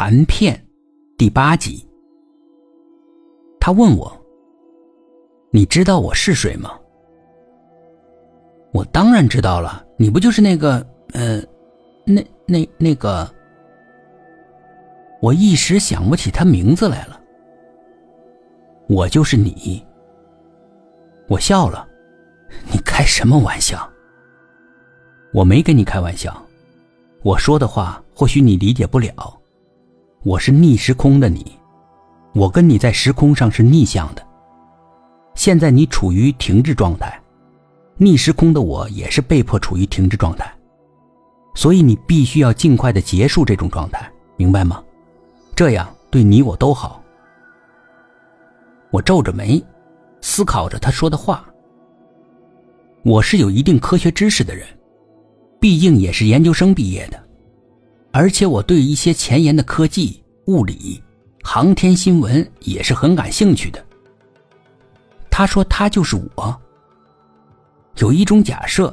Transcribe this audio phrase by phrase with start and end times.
[0.00, 0.64] 盘骗
[1.16, 1.84] 第八集。
[3.58, 4.16] 他问我
[5.50, 6.78] ：“你知道我是谁吗？”
[8.72, 10.86] 我当然知道了，你不就是那个……
[11.14, 11.42] 呃，
[12.04, 13.28] 那那那个……
[15.20, 17.20] 我一时想不起他名字来了。
[18.88, 19.84] 我就是你。
[21.26, 21.84] 我笑了，
[22.70, 23.90] 你开什么玩笑？
[25.34, 26.40] 我没跟你开玩笑，
[27.24, 29.34] 我说的话或许你理解不了。
[30.24, 31.56] 我是逆时空的你，
[32.34, 34.26] 我跟你在时空上是逆向的。
[35.36, 37.20] 现在你处于停滞状态，
[37.96, 40.52] 逆时空的我也是被迫处于停滞状态，
[41.54, 44.82] 所以你必须要尽快的结束这种状态，明白吗？
[45.54, 47.00] 这样对你我都好。
[48.90, 49.64] 我皱着眉，
[50.20, 51.44] 思考着他说的话。
[53.04, 54.66] 我是有一定科学知识的人，
[55.60, 57.27] 毕竟也是研究生毕业的。
[58.18, 61.00] 而且我对一些前沿的科技、物理、
[61.40, 63.80] 航天新闻也是很感兴趣的。
[65.30, 66.60] 他说他就是我。
[67.98, 68.92] 有一种假设，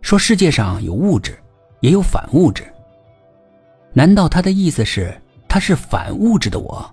[0.00, 1.36] 说世界上有物质，
[1.80, 2.62] 也有反物质。
[3.92, 5.12] 难道他的意思是
[5.48, 6.88] 他是反物质的我？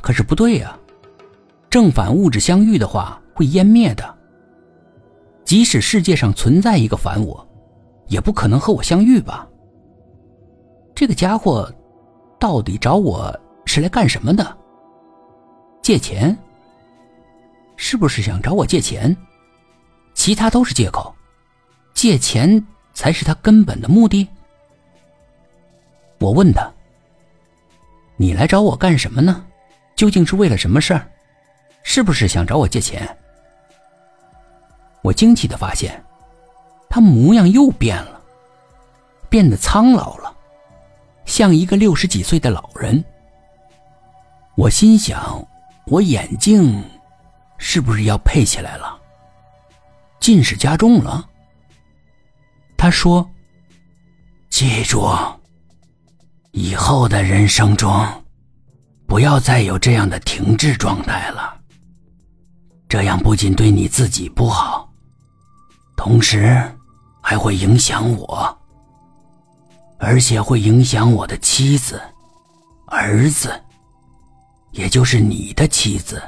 [0.00, 0.78] 可是不对呀，
[1.68, 4.16] 正反物质相遇的话会湮灭的。
[5.44, 7.46] 即使世界上存在一个反我，
[8.08, 9.46] 也不可能和我相遇吧？
[10.96, 11.70] 这个家伙
[12.40, 14.56] 到底找我是来干什么的？
[15.82, 16.34] 借钱？
[17.76, 19.14] 是不是想找我借钱？
[20.14, 21.14] 其他都是借口，
[21.92, 24.26] 借钱才是他根本的目的。
[26.18, 26.66] 我问他
[28.16, 29.44] ：“你来找我干什么呢？
[29.96, 31.06] 究竟是为了什么事儿？
[31.82, 33.06] 是不是想找我借钱？”
[35.04, 36.02] 我惊奇的发现，
[36.88, 38.18] 他模样又变了，
[39.28, 40.34] 变得苍老了。
[41.26, 43.04] 像一个六十几岁的老人，
[44.56, 45.46] 我心想：
[45.86, 46.82] 我眼镜
[47.58, 48.98] 是不是要配起来了？
[50.20, 51.28] 近视加重了。
[52.76, 53.28] 他说
[54.48, 55.06] ：“记住，
[56.52, 58.24] 以后的人生中，
[59.06, 61.60] 不要再有这样的停滞状态了。
[62.88, 64.88] 这样不仅对你自己不好，
[65.96, 66.62] 同时
[67.20, 68.58] 还会影响我。”
[69.98, 72.00] 而且会影响我的妻子、
[72.88, 73.50] 儿子，
[74.72, 76.22] 也就是你的妻子、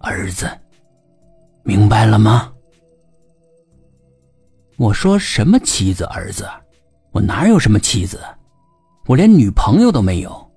[0.00, 0.50] 儿子，
[1.62, 2.52] 明白了吗？
[4.76, 6.48] 我说什么妻子、儿子？
[7.12, 8.20] 我哪有什么妻子？
[9.06, 10.50] 我连女朋友都没有。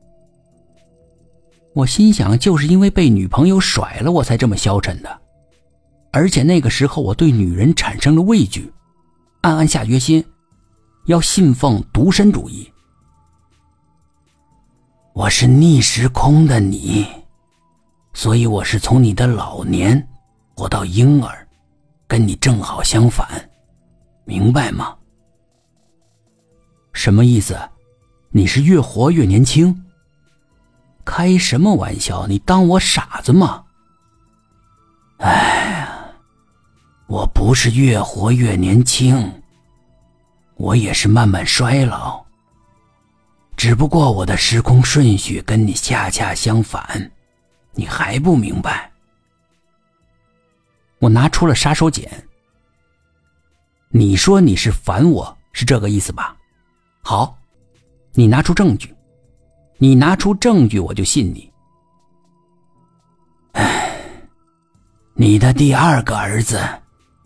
[1.73, 5.21] 我心想，就是因为被女朋友甩了，我才这么消沉的。
[6.11, 8.69] 而且那个时候，我对女人产生了畏惧，
[9.41, 10.23] 暗暗下决心。
[11.11, 12.71] 要信奉独身主义。
[15.13, 17.05] 我是逆时空的你，
[18.13, 20.07] 所以我是从你的老年
[20.55, 21.45] 活到婴儿，
[22.07, 23.27] 跟你正好相反，
[24.23, 24.95] 明白吗？
[26.93, 27.59] 什么意思？
[28.29, 29.83] 你是越活越年轻？
[31.03, 32.25] 开什么玩笑？
[32.25, 33.65] 你当我傻子吗？
[35.17, 36.05] 哎呀，
[37.07, 39.40] 我不是越活越年轻。
[40.61, 42.23] 我也是慢慢衰老，
[43.57, 47.11] 只不过我的时空顺序跟你恰恰相反，
[47.73, 48.91] 你还不明白？
[50.99, 52.07] 我拿出了杀手锏。
[53.89, 56.37] 你说你是反我，是这个意思吧？
[57.01, 57.35] 好，
[58.13, 58.95] 你拿出证据，
[59.79, 61.51] 你拿出证据，我就信你。
[63.53, 63.99] 哎，
[65.15, 66.61] 你的第二个儿子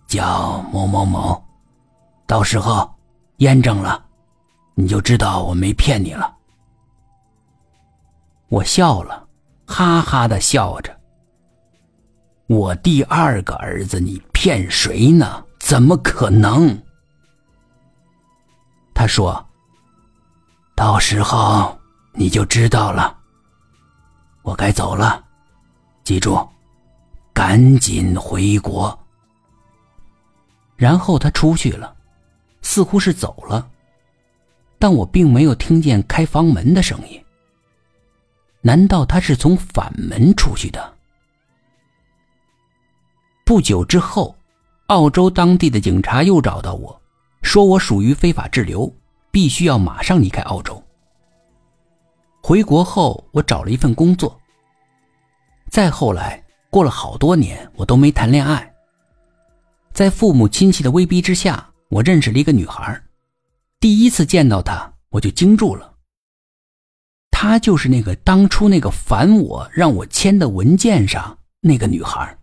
[0.08, 1.46] 叫某某某，
[2.26, 2.95] 到时候。
[3.38, 4.06] 验证了，
[4.76, 6.34] 你就知道我没骗你了。
[8.48, 9.28] 我笑了，
[9.66, 10.96] 哈哈的笑着。
[12.48, 15.44] 我第二个儿子，你骗谁呢？
[15.60, 16.80] 怎么可能？
[18.94, 19.44] 他说
[20.76, 21.78] ：“到时候
[22.14, 23.18] 你就知道了。”
[24.44, 25.24] 我该走了，
[26.04, 26.38] 记住，
[27.34, 28.98] 赶紧回国。
[30.76, 31.95] 然后他出去了。
[32.66, 33.70] 似乎是走了，
[34.80, 37.24] 但我并没有听见开房门的声音。
[38.60, 40.94] 难道他是从反门出去的？
[43.46, 44.36] 不久之后，
[44.88, 47.00] 澳洲当地的警察又找到我，
[47.44, 48.92] 说我属于非法滞留，
[49.30, 50.84] 必须要马上离开澳洲。
[52.42, 54.38] 回国后，我找了一份工作。
[55.70, 58.74] 再后来，过了好多年，我都没谈恋爱。
[59.94, 61.70] 在父母亲戚的威逼之下。
[61.90, 63.02] 我认识了一个女孩，
[63.80, 65.94] 第一次见到她，我就惊住了。
[67.32, 72.38] 她就是那个当初那个烦我让我签的文件上那个女孩，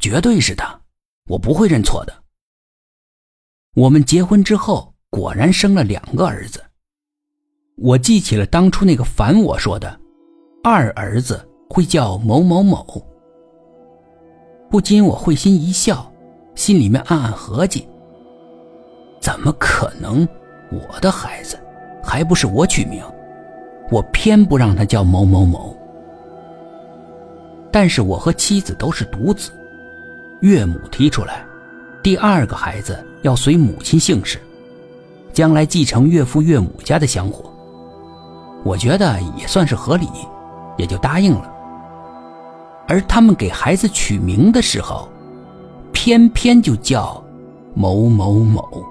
[0.00, 0.80] 绝对是她，
[1.26, 2.22] 我不会认错的。
[3.74, 6.62] 我们结婚之后，果然生了两个儿子。
[7.78, 9.98] 我记起了当初那个烦我说的，
[10.62, 12.84] 二儿子会叫某某某。
[14.70, 16.12] 不禁我会心一笑，
[16.54, 17.88] 心里面暗暗合计：
[19.32, 20.28] 怎么可能？
[20.70, 21.58] 我的孩子
[22.04, 23.02] 还不是我取名，
[23.90, 25.74] 我偏不让他叫某某某。
[27.70, 29.50] 但是我和妻子都是独子，
[30.42, 31.46] 岳母提出来，
[32.02, 34.38] 第二个孩子要随母亲姓氏，
[35.32, 37.50] 将来继承岳父岳母家的香火。
[38.62, 40.06] 我觉得也算是合理，
[40.76, 41.50] 也就答应了。
[42.86, 45.08] 而他们给孩子取名的时候，
[45.90, 47.24] 偏偏就叫
[47.74, 48.84] 某某某。